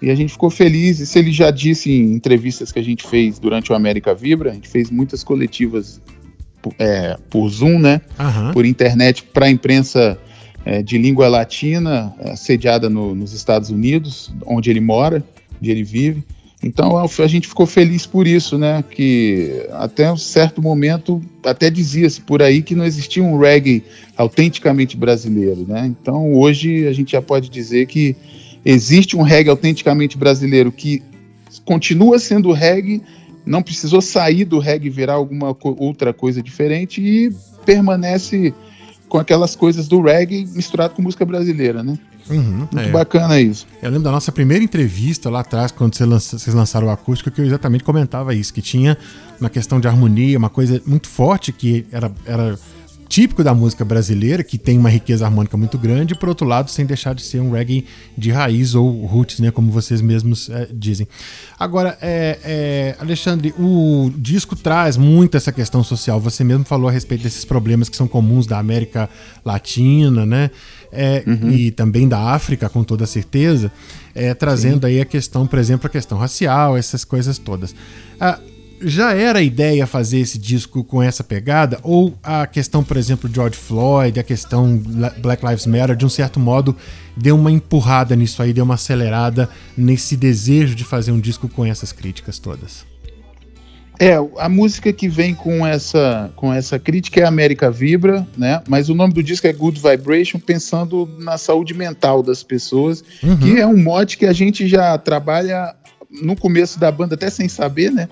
E 0.00 0.10
a 0.10 0.14
gente 0.14 0.32
ficou 0.32 0.48
feliz. 0.50 1.00
Isso 1.00 1.18
ele 1.18 1.32
já 1.32 1.50
disse 1.50 1.90
em 1.90 2.12
entrevistas 2.12 2.70
que 2.70 2.78
a 2.78 2.82
gente 2.84 3.04
fez 3.06 3.38
durante 3.40 3.72
o 3.72 3.74
América 3.74 4.14
Vibra. 4.14 4.50
A 4.52 4.54
gente 4.54 4.68
fez 4.68 4.90
muitas 4.90 5.24
coletivas 5.24 6.00
por, 6.62 6.72
é, 6.78 7.16
por 7.28 7.48
Zoom, 7.48 7.80
né? 7.80 8.00
Aham. 8.18 8.52
Por 8.52 8.64
internet 8.64 9.24
para 9.24 9.46
a 9.46 9.50
imprensa 9.50 10.16
é, 10.64 10.82
de 10.82 10.98
língua 10.98 11.28
latina, 11.28 12.14
é, 12.20 12.36
sediada 12.36 12.88
no- 12.90 13.14
nos 13.14 13.32
Estados 13.32 13.70
Unidos, 13.70 14.30
onde 14.46 14.68
ele 14.70 14.80
mora, 14.80 15.24
onde 15.60 15.70
ele 15.70 15.82
vive. 15.82 16.22
Então 16.62 16.98
a, 16.98 17.26
gente 17.26 17.46
ficou 17.46 17.66
feliz 17.66 18.04
por 18.04 18.26
isso, 18.26 18.58
né? 18.58 18.82
Que 18.90 19.64
até 19.72 20.10
um 20.12 20.16
certo 20.16 20.60
momento 20.60 21.22
até 21.44 21.70
dizia-se 21.70 22.20
por 22.20 22.42
aí 22.42 22.62
que 22.62 22.74
não 22.74 22.84
existia 22.84 23.22
um 23.22 23.38
reggae 23.38 23.84
autenticamente 24.16 24.96
brasileiro, 24.96 25.64
né? 25.68 25.86
Então 25.86 26.34
hoje 26.34 26.86
a 26.88 26.92
gente 26.92 27.12
já 27.12 27.22
pode 27.22 27.48
dizer 27.48 27.86
que 27.86 28.16
existe 28.64 29.16
um 29.16 29.22
reggae 29.22 29.50
autenticamente 29.50 30.18
brasileiro 30.18 30.72
que 30.72 31.02
continua 31.64 32.18
sendo 32.18 32.50
reggae, 32.52 33.02
não 33.46 33.62
precisou 33.62 34.00
sair 34.00 34.44
do 34.44 34.58
reggae 34.58 34.88
e 34.88 34.90
virar 34.90 35.14
alguma 35.14 35.54
co- 35.54 35.76
outra 35.78 36.12
coisa 36.12 36.42
diferente 36.42 37.00
e 37.00 37.30
permanece 37.64 38.52
com 39.08 39.16
aquelas 39.16 39.54
coisas 39.54 39.86
do 39.86 40.00
reggae 40.02 40.44
misturado 40.54 40.94
com 40.94 41.02
música 41.02 41.24
brasileira, 41.24 41.82
né? 41.84 41.96
Uhum, 42.30 42.68
Muito 42.70 42.78
é. 42.78 42.90
bacana 42.90 43.40
isso. 43.40 43.66
Eu 43.82 43.90
lembro 43.90 44.04
da 44.04 44.10
nossa 44.10 44.30
primeira 44.30 44.62
entrevista 44.62 45.30
lá 45.30 45.40
atrás, 45.40 45.72
quando 45.72 45.94
vocês 45.96 46.54
lançaram 46.54 46.88
o 46.88 46.90
acústico, 46.90 47.30
que 47.30 47.40
eu 47.40 47.46
exatamente 47.46 47.84
comentava 47.84 48.34
isso, 48.34 48.52
que 48.52 48.62
tinha 48.62 48.96
uma 49.40 49.48
questão 49.48 49.80
de 49.80 49.88
harmonia, 49.88 50.38
uma 50.38 50.50
coisa 50.50 50.80
muito 50.86 51.08
forte 51.08 51.52
que 51.52 51.86
era, 51.92 52.10
era 52.26 52.58
típico 53.08 53.42
da 53.42 53.54
música 53.54 53.84
brasileira, 53.84 54.44
que 54.44 54.58
tem 54.58 54.78
uma 54.78 54.90
riqueza 54.90 55.24
harmônica 55.24 55.56
muito 55.56 55.78
grande, 55.78 56.14
e 56.14 56.16
por 56.16 56.28
outro 56.28 56.46
lado, 56.46 56.70
sem 56.70 56.84
deixar 56.84 57.14
de 57.14 57.22
ser 57.22 57.40
um 57.40 57.52
reggae 57.52 57.86
de 58.16 58.30
raiz 58.30 58.74
ou 58.74 59.06
roots, 59.06 59.40
né, 59.40 59.50
como 59.50 59.72
vocês 59.72 60.00
mesmos 60.00 60.50
é, 60.50 60.68
dizem. 60.72 61.08
Agora, 61.58 61.96
é, 62.02 62.38
é, 62.44 62.96
Alexandre, 63.00 63.54
o 63.58 64.12
disco 64.16 64.54
traz 64.54 64.96
muito 64.96 65.36
essa 65.36 65.50
questão 65.50 65.82
social. 65.82 66.20
Você 66.20 66.44
mesmo 66.44 66.64
falou 66.64 66.88
a 66.88 66.92
respeito 66.92 67.22
desses 67.22 67.44
problemas 67.44 67.88
que 67.88 67.96
são 67.96 68.06
comuns 68.06 68.46
da 68.46 68.58
América 68.58 69.08
Latina, 69.44 70.26
né? 70.26 70.50
É, 70.92 71.22
E 71.52 71.70
também 71.70 72.08
da 72.08 72.32
África, 72.32 72.68
com 72.68 72.82
toda 72.82 73.06
certeza, 73.06 73.70
é, 74.14 74.32
trazendo 74.34 74.86
aí 74.86 75.00
a 75.00 75.04
questão, 75.04 75.46
por 75.46 75.58
exemplo, 75.58 75.86
a 75.86 75.90
questão 75.90 76.16
racial, 76.16 76.76
essas 76.76 77.04
coisas 77.04 77.38
todas. 77.38 77.74
Ah, 78.18 78.38
já 78.80 79.12
era 79.12 79.38
a 79.38 79.42
ideia 79.42 79.86
fazer 79.86 80.18
esse 80.18 80.38
disco 80.38 80.84
com 80.84 81.02
essa 81.02 81.24
pegada? 81.24 81.78
Ou 81.82 82.14
a 82.22 82.46
questão, 82.46 82.82
por 82.84 82.96
exemplo, 82.96 83.30
George 83.32 83.56
Floyd, 83.56 84.18
a 84.18 84.22
questão 84.22 84.80
Black 85.18 85.44
Lives 85.44 85.66
Matter, 85.66 85.96
de 85.96 86.06
um 86.06 86.08
certo 86.08 86.38
modo, 86.38 86.76
deu 87.16 87.36
uma 87.36 87.50
empurrada 87.50 88.14
nisso 88.14 88.42
aí, 88.42 88.52
deu 88.52 88.64
uma 88.64 88.74
acelerada 88.74 89.48
nesse 89.76 90.16
desejo 90.16 90.74
de 90.74 90.84
fazer 90.84 91.12
um 91.12 91.20
disco 91.20 91.48
com 91.48 91.64
essas 91.64 91.92
críticas 91.92 92.38
todas? 92.38 92.86
É, 94.00 94.14
a 94.38 94.48
música 94.48 94.92
que 94.92 95.08
vem 95.08 95.34
com 95.34 95.66
essa, 95.66 96.30
com 96.36 96.54
essa 96.54 96.78
crítica 96.78 97.20
é 97.20 97.24
América 97.24 97.68
Vibra, 97.68 98.24
né? 98.36 98.62
Mas 98.68 98.88
o 98.88 98.94
nome 98.94 99.12
do 99.12 99.22
disco 99.22 99.48
é 99.48 99.52
Good 99.52 99.80
Vibration, 99.80 100.38
pensando 100.38 101.08
na 101.18 101.36
saúde 101.36 101.74
mental 101.74 102.22
das 102.22 102.44
pessoas, 102.44 103.02
uhum. 103.20 103.36
que 103.38 103.58
é 103.58 103.66
um 103.66 103.76
mote 103.76 104.16
que 104.16 104.24
a 104.24 104.32
gente 104.32 104.68
já 104.68 104.96
trabalha 104.96 105.74
no 106.22 106.36
começo 106.36 106.78
da 106.78 106.92
banda, 106.92 107.16
até 107.16 107.28
sem 107.28 107.48
saber, 107.48 107.90
né? 107.90 108.08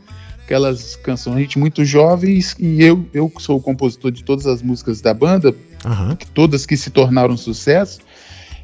Aquelas 0.47 0.95
canções, 0.95 1.37
a 1.37 1.41
gente 1.41 1.59
muito 1.59 1.85
jovens, 1.85 2.55
e 2.57 2.81
eu, 2.81 3.05
eu 3.13 3.31
sou 3.41 3.59
o 3.59 3.61
compositor 3.61 4.13
de 4.13 4.23
todas 4.23 4.47
as 4.47 4.63
músicas 4.63 5.01
da 5.01 5.13
banda, 5.13 5.53
uhum. 5.85 6.17
todas 6.33 6.65
que 6.65 6.77
se 6.77 6.89
tornaram 6.89 7.37
sucesso. 7.37 7.99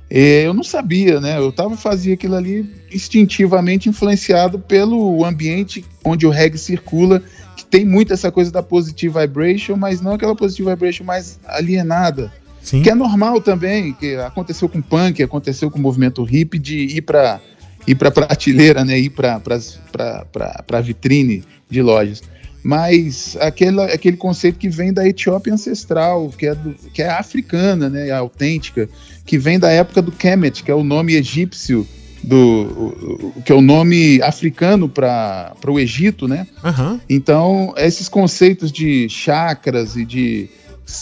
É, 0.09 0.47
eu 0.47 0.55
não 0.55 0.63
sabia, 0.63 1.21
né? 1.21 1.39
Eu 1.39 1.51
tava 1.51 1.77
fazia 1.77 2.15
aquilo 2.15 2.37
ali 2.37 2.71
instintivamente 2.93 3.89
influenciado 3.89 4.61
pelo 4.61 5.25
ambiente 5.25 5.85
onde 6.05 6.25
o 6.25 6.31
reggae 6.31 6.57
circula, 6.57 7.21
que 7.57 7.65
tem 7.65 7.85
muito 7.85 8.13
essa 8.13 8.31
coisa 8.31 8.53
da 8.53 8.63
positive 8.63 9.19
vibration, 9.19 9.75
mas 9.75 10.01
não 10.01 10.13
aquela 10.13 10.37
positive 10.37 10.71
vibration 10.71 11.03
mais 11.03 11.41
alienada. 11.45 12.33
Sim. 12.63 12.81
Que 12.83 12.91
é 12.91 12.95
normal 12.95 13.41
também, 13.41 13.93
que 13.93 14.15
aconteceu 14.15 14.69
com 14.69 14.81
punk, 14.81 15.21
aconteceu 15.21 15.69
com 15.69 15.81
o 15.81 15.83
movimento 15.83 16.25
hip 16.31 16.61
de 16.61 16.79
ir 16.79 17.03
para 17.03 17.41
ir 17.87 17.97
para 17.97 18.11
prateleira, 18.11 18.85
né? 18.85 18.99
Ir 19.01 19.11
para 19.11 19.41
para 19.41 20.81
vitrine 20.81 21.43
de 21.73 21.83
lojas 21.83 22.23
mas 22.63 23.37
aquele, 23.41 23.81
aquele 23.81 24.17
conceito 24.17 24.59
que 24.59 24.69
vem 24.69 24.93
da 24.93 25.07
Etiópia 25.07 25.53
ancestral, 25.53 26.31
que 26.37 26.47
é, 26.47 26.55
do, 26.55 26.75
que 26.93 27.03
é 27.03 27.11
africana, 27.11 27.89
né, 27.89 28.09
é 28.09 28.13
autêntica, 28.13 28.89
que 29.27 29.37
vem 29.37 29.59
da 29.59 29.71
época 29.71 30.01
do 30.01 30.13
Kemet, 30.13 30.63
que 30.63 30.71
é 30.71 30.75
o 30.75 30.85
nome 30.85 31.15
egípcio 31.15 31.87
do 32.23 33.33
que 33.45 33.51
é 33.51 33.55
o 33.55 33.61
nome 33.61 34.23
africano 34.23 34.89
para 34.89 35.57
o 35.67 35.81
Egito, 35.81 36.29
né? 36.29 36.47
Uhum. 36.63 37.01
Então 37.11 37.75
esses 37.77 38.09
conceitos 38.09 38.71
de 38.71 39.09
chakras 39.09 39.97
e 39.97 40.05
de 40.05 40.49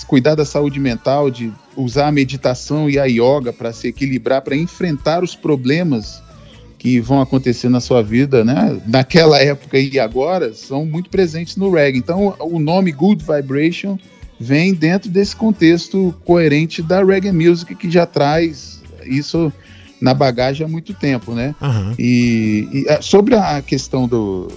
cuidar 0.07 0.35
da 0.35 0.47
saúde 0.47 0.81
mental, 0.81 1.31
de 1.31 1.53
usar 1.77 2.09
a 2.09 2.13
meditação 2.13 2.89
e 2.89 2.99
a 2.99 3.05
yoga 3.05 3.53
para 3.53 3.71
se 3.71 3.89
equilibrar, 3.89 4.41
para 4.41 4.57
enfrentar 4.57 5.23
os 5.23 5.35
problemas 5.35 6.23
que 6.81 6.99
vão 6.99 7.21
acontecer 7.21 7.69
na 7.69 7.79
sua 7.79 8.03
vida, 8.03 8.43
né? 8.43 8.81
Naquela 8.87 9.39
época 9.39 9.79
e 9.79 10.01
agora, 10.01 10.55
são 10.55 10.87
muito 10.87 11.11
presentes 11.11 11.55
no 11.57 11.71
reggae. 11.71 11.99
Então, 11.99 12.35
o 12.41 12.59
nome 12.59 12.91
Good 12.91 13.23
Vibration 13.23 13.99
vem 14.41 14.73
dentro 14.73 15.11
desse 15.11 15.37
contexto 15.37 16.15
coerente 16.25 16.81
da 16.81 17.05
reggae 17.05 17.31
music 17.33 17.75
que 17.75 17.91
já 17.91 18.07
traz 18.07 18.81
isso 19.05 19.53
na 20.01 20.15
bagagem 20.15 20.65
há 20.65 20.69
muito 20.69 20.95
tempo, 20.95 21.35
né? 21.35 21.55
Uhum. 21.61 21.95
E, 21.99 22.69
e, 22.73 22.87
ah, 22.89 23.03
sobre 23.03 23.35
a 23.35 23.61
questão 23.61 24.09
do 24.09 24.49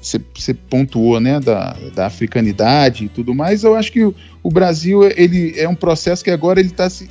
você 0.00 0.54
pontuou, 0.54 1.20
né, 1.20 1.38
da, 1.38 1.76
da 1.94 2.06
africanidade 2.06 3.04
e 3.04 3.08
tudo 3.10 3.34
mais, 3.34 3.62
eu 3.62 3.74
acho 3.74 3.92
que 3.92 4.04
o, 4.04 4.14
o 4.42 4.50
Brasil 4.50 5.02
ele 5.04 5.52
é 5.54 5.68
um 5.68 5.74
processo 5.74 6.24
que 6.24 6.30
agora 6.30 6.60
ele 6.60 6.70
está 6.70 6.88
se 6.88 7.10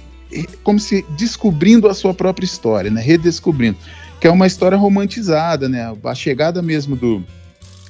como 0.64 0.80
se 0.80 1.06
descobrindo 1.16 1.88
a 1.88 1.94
sua 1.94 2.14
própria 2.14 2.46
história, 2.46 2.90
né? 2.90 3.02
Redescobrindo 3.02 3.78
que 4.20 4.28
é 4.28 4.32
uma 4.32 4.48
história 4.48 4.78
romantizada, 4.78 5.70
né? 5.70 5.94
A 6.04 6.16
chegada 6.16 6.62
mesmo 6.62 6.96
do, 6.96 7.24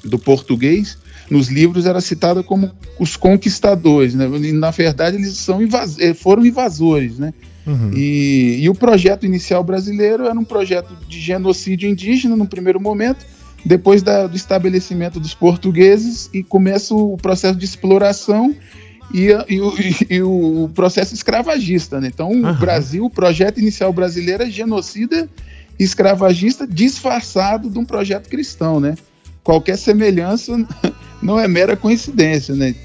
do 0.03 0.19
português 0.19 0.98
nos 1.29 1.50
livros 1.50 1.86
era 1.86 2.00
citada 2.00 2.41
como 2.41 2.72
os 3.00 3.15
conquistadores, 3.15 4.13
né? 4.15 4.25
E, 4.25 4.51
na 4.51 4.72
verdade 4.72 5.17
eles 5.17 5.38
são 5.38 5.62
invas 5.62 6.00
eh, 6.00 6.13
foram 6.13 6.46
invasores, 6.46 7.17
né? 7.17 7.34
Uhum. 7.65 7.91
E, 7.93 8.60
e, 8.62 8.69
o 8.69 8.75
projeto 8.75 9.25
inicial 9.25 9.62
brasileiro 9.62 10.25
era 10.25 10.39
um 10.39 10.46
projeto 10.46 10.96
de 11.07 11.19
genocídio 11.19 11.89
indígena 11.89 12.34
no 12.34 12.48
primeiro 12.48 12.79
momento, 12.79 13.25
depois 13.65 14.01
da, 14.01 14.25
do 14.25 14.38
estabelecimento 14.38 15.19
dos 15.19 15.34
portugueses 15.34 16.29
e 16.34 16.41
começa 16.41 16.96
o 16.96 17.17
processo 17.17 17.57
de 17.57 17.65
exploração 17.65 18.55
e, 19.13 19.27
e, 19.50 19.60
o, 19.60 19.74
e 20.10 20.22
o, 20.22 20.72
processo 20.74 21.13
escravagista, 21.13 22.00
né? 22.00 22.07
Então 22.07 22.31
uhum. 22.31 22.50
o 22.50 22.53
Brasil, 22.53 23.03
o 23.03 23.10
projeto 23.10 23.60
inicial 23.60 23.91
brasileiro 23.91 24.43
é 24.43 24.50
genocida 24.50 25.29
escravagista 25.79 26.67
disfarçado 26.67 27.69
de 27.69 27.77
um 27.77 27.86
projeto 27.86 28.29
cristão, 28.29 28.79
né? 28.79 28.96
Qualquer 29.43 29.77
semelhança 29.77 30.57
não 31.22 31.39
é 31.39 31.48
mera 31.48 31.77
coincidência, 31.77 32.55
né? 32.55 32.75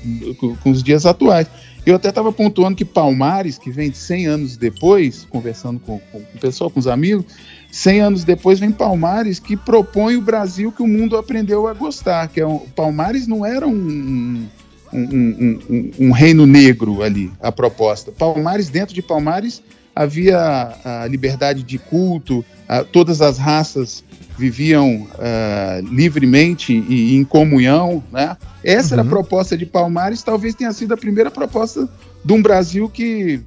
Com 0.62 0.70
os 0.70 0.82
dias 0.82 1.06
atuais. 1.06 1.49
Eu 1.84 1.96
até 1.96 2.11
estava 2.11 2.32
pontuando 2.32 2.76
que 2.76 2.84
Palmares, 2.84 3.58
que 3.58 3.70
vem 3.70 3.92
100 3.92 4.26
anos 4.26 4.56
depois, 4.56 5.26
conversando 5.28 5.80
com, 5.80 5.99
com 5.99 6.18
o 6.18 6.38
pessoal, 6.40 6.70
com 6.70 6.78
os 6.78 6.87
amigos, 6.87 7.25
100 7.72 8.00
anos 8.00 8.25
depois 8.25 8.61
vem 8.61 8.70
Palmares, 8.70 9.40
que 9.40 9.56
propõe 9.56 10.16
o 10.16 10.20
Brasil 10.20 10.70
que 10.70 10.82
o 10.82 10.87
mundo 10.87 11.16
aprendeu 11.16 11.66
a 11.66 11.72
gostar, 11.72 12.28
que 12.28 12.40
é 12.40 12.46
um, 12.46 12.58
Palmares 12.58 13.26
não 13.26 13.44
era 13.44 13.66
um, 13.66 14.46
um, 14.92 15.58
um, 15.68 15.90
um 15.99 16.12
reino 16.12 16.46
negro 16.46 17.02
ali, 17.02 17.32
a 17.40 17.50
proposta. 17.50 18.12
Palmares, 18.12 18.68
dentro 18.68 18.94
de 18.94 19.02
Palmares, 19.02 19.61
havia 19.94 20.75
a 20.84 21.06
liberdade 21.06 21.62
de 21.62 21.78
culto, 21.78 22.44
a, 22.68 22.82
todas 22.84 23.20
as 23.20 23.38
raças 23.38 24.04
viviam 24.38 25.02
uh, 25.02 25.87
livremente 25.90 26.72
e 26.72 27.14
em 27.16 27.25
comunhão, 27.25 28.02
né? 28.11 28.37
Essa 28.64 28.88
uhum. 28.88 28.92
era 28.94 29.02
a 29.02 29.04
uhum. 29.04 29.11
proposta 29.11 29.56
de 29.56 29.66
Palmares, 29.66 30.22
talvez 30.22 30.54
tenha 30.54 30.72
sido 30.72 30.94
a 30.94 30.96
primeira 30.96 31.30
proposta 31.30 31.88
de 32.25 32.32
um 32.32 32.40
Brasil 32.40 32.88
que 32.88 33.40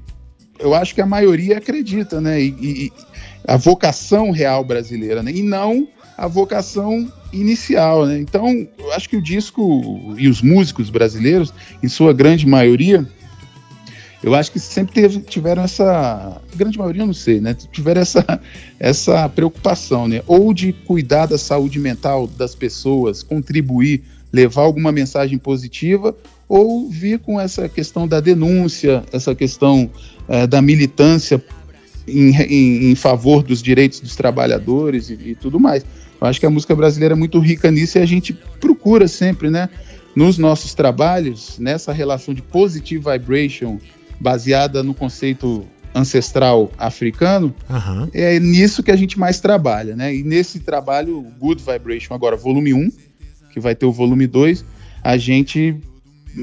eu 0.60 0.74
acho 0.74 0.96
que 0.96 1.02
a 1.02 1.06
maioria 1.06 1.58
acredita, 1.58 2.22
né? 2.22 2.42
E, 2.42 2.56
e 2.62 2.94
a 3.48 3.58
vocação 3.58 4.32
real 4.32 4.64
brasileira, 4.64 5.22
né? 5.22 5.32
E 5.32 5.44
não 5.44 5.88
a 6.18 6.28
vocação 6.28 7.12
inicial, 7.34 8.06
né? 8.06 8.18
Então, 8.18 8.68
eu 8.78 8.94
acho 8.94 9.10
que 9.10 9.18
o 9.18 9.22
disco 9.22 10.16
e 10.18 10.28
os 10.28 10.42
músicos 10.42 10.90
brasileiros, 10.90 11.54
em 11.84 11.90
sua 11.90 12.14
grande 12.14 12.48
maioria, 12.48 13.06
eu 14.26 14.34
acho 14.34 14.52
que 14.52 14.60
sempre 14.60 14.96
teve, 14.96 15.20
tiveram 15.20 15.62
essa, 15.62 16.42
grande 16.56 16.80
maioria 16.80 17.06
não 17.06 17.14
sei, 17.14 17.40
né, 17.40 17.56
tiveram 17.72 18.02
essa, 18.02 18.42
essa 18.80 19.30
preocupação, 19.30 20.08
né, 20.08 20.24
ou 20.26 20.52
de 20.52 20.74
cuidar 20.74 21.28
da 21.28 21.38
saúde 21.38 21.78
mental 21.78 22.26
das 22.26 22.56
pessoas, 22.56 23.22
contribuir, 23.22 24.02
levar 24.34 24.64
alguma 24.64 24.92
mensagem 24.92 25.38
positiva, 25.38 26.16
ou 26.50 26.90
vir 26.90 27.20
com 27.20 27.40
essa 27.40 27.70
questão 27.70 28.08
da 28.08 28.20
denúncia, 28.20 29.04
essa 29.14 29.36
questão 29.36 29.92
é, 30.28 30.48
da 30.48 30.60
militância 30.60 31.44
em, 32.08 32.36
em, 32.36 32.92
em, 32.92 32.96
favor 32.96 33.44
dos 33.44 33.62
direitos 33.62 34.00
dos 34.00 34.16
trabalhadores 34.16 35.12
e, 35.12 35.14
e 35.14 35.36
tudo 35.36 35.60
mais. 35.60 35.86
Eu 36.20 36.28
acho 36.28 36.40
que 36.40 36.48
a 36.48 36.50
música 36.50 36.76
brasileira 36.76 37.14
é 37.14 37.18
muito 37.18 37.38
rica 37.38 37.70
nisso 37.70 38.00
e 38.00 38.02
a 38.02 38.06
gente 38.08 38.34
procura 38.60 39.08
sempre, 39.08 39.52
né, 39.52 39.70
nos 40.16 40.40
nossos 40.40 40.74
trabalhos, 40.74 41.60
nessa 41.60 41.94
relação 41.94 42.34
de 42.34 42.42
positive 42.42 43.04
vibration, 43.12 43.80
baseada 44.20 44.84
no 44.84 44.94
conceito 44.94 45.66
ancestral 45.94 46.70
africano, 46.78 47.56
uhum. 47.70 48.10
é 48.14 48.38
nisso 48.40 48.84
que 48.84 48.92
a 48.92 48.96
gente 48.96 49.18
mais 49.18 49.40
trabalha, 49.40 49.96
né? 49.96 50.14
E 50.14 50.24
nesse 50.24 50.60
trabalho, 50.60 51.26
Good 51.40 51.64
Vibration, 51.64 52.14
agora 52.14 52.36
volume 52.36 52.74
1, 52.74 52.92
que 53.52 53.60
vai 53.62 53.74
ter 53.74 53.86
o 53.86 53.92
volume 53.94 54.28
2, 54.28 54.66
a 55.02 55.16
gente 55.16 55.80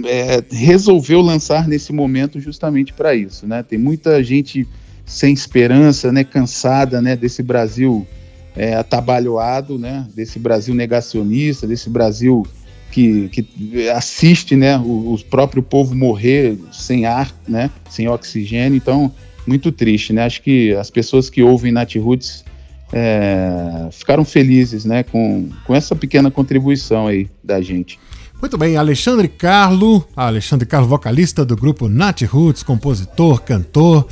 é, 0.06 0.42
resolveu 0.50 1.20
lançar 1.20 1.68
nesse 1.68 1.92
momento 1.92 2.40
justamente 2.40 2.94
para 2.94 3.14
isso, 3.14 3.46
né? 3.46 3.62
Tem 3.62 3.78
muita 3.78 4.24
gente 4.24 4.66
sem 5.04 5.34
esperança, 5.34 6.10
né? 6.10 6.24
Cansada, 6.24 7.02
né? 7.02 7.14
Desse 7.14 7.42
Brasil 7.42 8.06
é, 8.56 8.74
atabalhoado, 8.74 9.78
né? 9.78 10.06
Desse 10.14 10.38
Brasil 10.38 10.74
negacionista, 10.74 11.66
desse 11.66 11.90
Brasil 11.90 12.46
que, 12.92 13.28
que 13.30 13.88
assiste 13.88 14.54
né, 14.54 14.76
o, 14.78 15.14
o, 15.14 15.24
próprio 15.24 15.62
povo 15.62 15.94
morrer 15.94 16.58
sem 16.70 17.06
ar, 17.06 17.34
né, 17.48 17.70
sem 17.88 18.06
oxigênio. 18.06 18.76
Então, 18.76 19.10
muito 19.46 19.72
triste. 19.72 20.12
Né? 20.12 20.24
Acho 20.24 20.42
que 20.42 20.72
as 20.74 20.90
pessoas 20.90 21.30
que 21.30 21.42
ouvem 21.42 21.72
Nat 21.72 21.96
Roots 21.96 22.44
é, 22.92 23.88
ficaram 23.90 24.24
felizes 24.24 24.84
né, 24.84 25.02
com, 25.02 25.48
com 25.64 25.74
essa 25.74 25.96
pequena 25.96 26.30
contribuição 26.30 27.06
aí 27.06 27.28
da 27.42 27.60
gente. 27.62 27.98
Muito 28.40 28.58
bem, 28.58 28.76
Alexandre 28.76 29.28
Carlo, 29.28 30.06
Alexandre 30.14 30.66
Carlo, 30.66 30.86
vocalista 30.86 31.44
do 31.44 31.56
grupo 31.56 31.88
Nat 31.88 32.22
Roots, 32.22 32.62
compositor, 32.62 33.40
cantor 33.40 34.06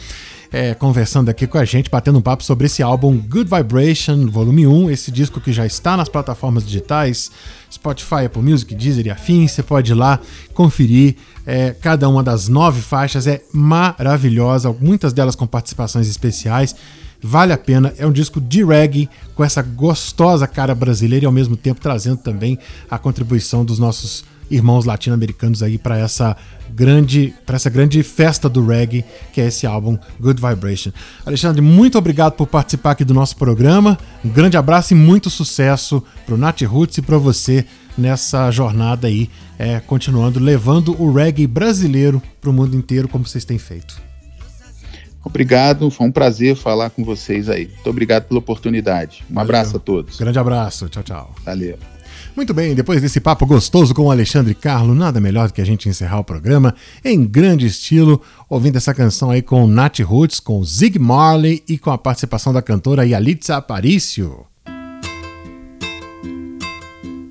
é, 0.53 0.75
conversando 0.75 1.29
aqui 1.29 1.47
com 1.47 1.59
a 1.59 1.65
gente, 1.65 1.89
batendo 1.89 2.19
um 2.19 2.23
papo 2.23 2.43
sobre 2.43 2.67
esse 2.67 2.83
álbum 2.83 3.17
Good 3.17 3.49
Vibration, 3.49 4.27
volume 4.27 4.67
1, 4.67 4.91
esse 4.91 5.11
disco 5.11 5.41
que 5.41 5.53
já 5.53 5.65
está 5.65 5.97
nas 5.97 6.09
plataformas 6.09 6.65
digitais, 6.65 7.31
Spotify, 7.73 8.27
Apple 8.27 8.43
Music, 8.43 8.75
Deezer 8.75 9.07
e 9.07 9.11
afins. 9.11 9.53
Você 9.53 9.63
pode 9.63 9.93
ir 9.93 9.95
lá 9.95 10.19
conferir. 10.53 11.17
É, 11.47 11.71
cada 11.81 12.09
uma 12.09 12.23
das 12.23 12.49
nove 12.49 12.81
faixas 12.81 13.27
é 13.27 13.43
maravilhosa, 13.53 14.75
muitas 14.81 15.13
delas 15.13 15.37
com 15.37 15.47
participações 15.47 16.09
especiais. 16.09 16.75
Vale 17.23 17.53
a 17.53 17.59
pena, 17.59 17.93
é 17.99 18.07
um 18.07 18.13
disco 18.13 18.41
de 18.41 18.65
reggae 18.65 19.09
com 19.35 19.45
essa 19.45 19.61
gostosa 19.63 20.47
cara 20.47 20.75
brasileira 20.75 21.25
e 21.25 21.27
ao 21.27 21.33
mesmo 21.33 21.55
tempo 21.55 21.81
trazendo 21.81 22.17
também 22.17 22.59
a 22.91 22.99
contribuição 22.99 23.65
dos 23.65 23.79
nossos 23.79 24.25
irmãos 24.51 24.85
latino-americanos 24.85 25.63
aí 25.63 25.79
para 25.79 25.99
essa 25.99 26.37
grande 26.71 27.35
para 27.45 27.57
essa 27.57 27.69
grande 27.69 28.03
festa 28.03 28.49
do 28.49 28.65
reggae 28.65 29.05
que 29.33 29.41
é 29.41 29.47
esse 29.47 29.67
álbum 29.67 29.99
Good 30.21 30.41
Vibration. 30.41 30.93
Alexandre, 31.25 31.61
muito 31.61 31.99
obrigado 31.99 32.33
por 32.33 32.47
participar 32.47 32.93
aqui 32.93 33.05
do 33.05 33.15
nosso 33.15 33.37
programa. 33.37 33.99
Um 34.25 34.29
grande 34.29 34.57
abraço 34.57 34.93
e 34.93 34.97
muito 34.97 35.31
sucesso 35.31 36.03
pro 36.27 36.37
Nat 36.37 36.63
Roots 36.63 36.99
e 36.99 37.03
para 37.03 37.19
você 37.19 37.65
nessa 37.97 38.51
jornada 38.51 39.09
aí, 39.09 39.29
é, 39.59 39.81
continuando 39.81 40.41
levando 40.41 41.01
o 41.01 41.13
reggae 41.13 41.47
brasileiro 41.47 42.23
para 42.41 42.51
o 42.51 42.53
mundo 42.53 42.77
inteiro 42.77 43.09
como 43.09 43.27
vocês 43.27 43.45
têm 43.45 43.59
feito. 43.59 44.01
Obrigado, 45.23 45.91
foi 45.91 46.07
um 46.07 46.13
prazer 46.13 46.57
falar 46.57 46.89
com 46.91 47.05
vocês 47.05 47.49
aí. 47.49 47.67
Muito 47.67 47.91
obrigado 47.91 48.25
pela 48.25 48.41
oportunidade. 48.41 49.23
Um 49.31 49.35
Valeu. 49.35 49.51
abraço 49.51 49.77
a 49.77 49.81
todos. 49.81 50.17
Grande 50.17 50.39
abraço, 50.39 50.89
tchau, 50.89 51.03
tchau. 51.03 51.35
Valeu. 51.45 52.00
Muito 52.37 52.55
bem, 52.55 52.75
depois 52.75 53.03
desse 53.03 53.21
papo 53.21 53.45
gostoso 53.45 53.95
com 53.95 54.03
o 54.03 54.11
Alexandre 54.11 54.55
Carlo, 54.55 54.95
nada 54.95 55.21
melhor 55.21 55.49
do 55.49 55.55
que 55.55 55.61
a 55.61 55.67
gente 55.67 55.89
encerrar 55.89 56.21
o 56.21 56.25
programa 56.25 56.75
em 57.05 57.25
grande 57.25 57.67
estilo, 57.67 58.23
ouvindo 58.49 58.77
essa 58.77 58.95
canção 58.95 59.31
aí 59.31 59.43
com 59.43 59.67
Nat 59.67 60.01
Roots, 60.01 60.41
com 60.41 60.63
Zig 60.65 60.99
Marley 60.99 61.63
e 61.69 61.77
com 61.77 61.91
a 61.91 61.99
participação 61.99 62.53
da 62.53 62.63
cantora 62.63 63.05
Yalitza 63.05 63.57
Aparicio. 63.57 64.47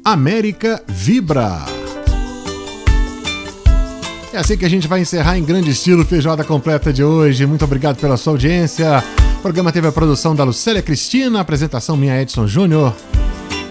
América 0.03 0.83
Vibra. 0.87 1.65
É 4.31 4.37
assim 4.37 4.57
que 4.57 4.65
a 4.65 4.69
gente 4.69 4.87
vai 4.87 5.01
encerrar 5.01 5.37
em 5.37 5.43
grande 5.43 5.71
estilo 5.71 6.05
feijoada 6.05 6.43
completa 6.43 6.93
de 6.93 7.03
hoje. 7.03 7.45
Muito 7.45 7.65
obrigado 7.65 7.97
pela 7.97 8.15
sua 8.15 8.33
audiência. 8.33 9.03
O 9.37 9.41
programa 9.41 9.71
teve 9.71 9.87
a 9.87 9.91
produção 9.91 10.35
da 10.35 10.43
Lucélia 10.43 10.81
Cristina, 10.81 11.39
apresentação 11.39 11.97
minha 11.97 12.21
Edson 12.21 12.45
Júnior. 12.45 12.93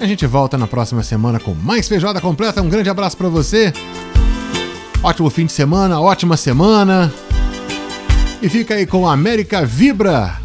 A 0.00 0.07
gente 0.07 0.25
volta 0.26 0.57
na 0.57 0.67
próxima 0.67 1.02
semana 1.02 1.40
com 1.40 1.55
mais 1.55 1.88
feijoada 1.88 2.21
completa. 2.21 2.62
Um 2.62 2.69
grande 2.69 2.88
abraço 2.88 3.17
para 3.17 3.28
você. 3.28 3.73
Ótimo 5.02 5.28
fim 5.28 5.47
de 5.47 5.52
semana, 5.52 6.00
ótima 6.00 6.37
semana. 6.37 7.12
E 8.40 8.49
fica 8.49 8.75
aí 8.75 8.87
com 8.87 9.09
a 9.09 9.12
América 9.12 9.67
Vibra. 9.67 10.40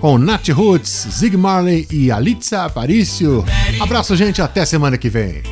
Com 0.00 0.18
Nat 0.18 0.48
Roots, 0.48 1.06
Zig 1.10 1.36
Marley 1.36 1.86
e 1.90 2.10
Alitza 2.10 2.64
Aparício. 2.64 3.44
Abraço, 3.80 4.16
gente. 4.16 4.40
Até 4.40 4.64
semana 4.64 4.96
que 4.96 5.08
vem. 5.10 5.42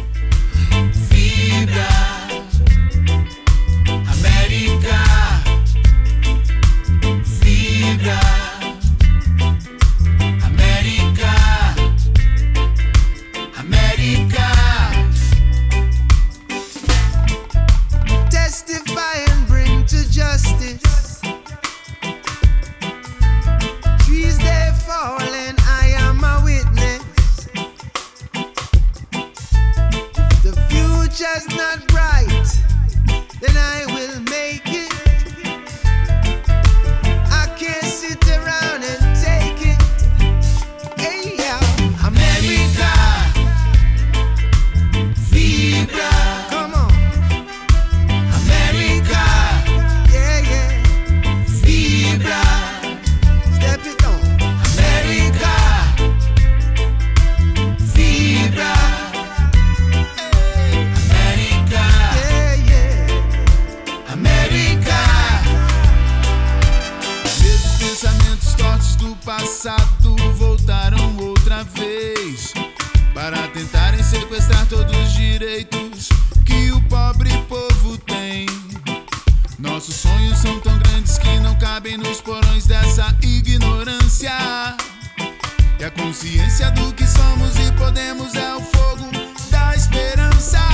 Tudo 86.83 86.95
que 86.95 87.07
somos 87.07 87.57
e 87.61 87.71
podemos 87.73 88.35
é 88.35 88.57
o 88.57 88.61
fogo 88.61 89.09
da 89.53 89.73
esperança. 89.73 90.72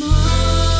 more. 0.00 0.79